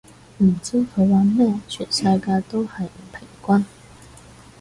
[0.39, 3.65] 唔知佢玩乜，全世界都係唔平均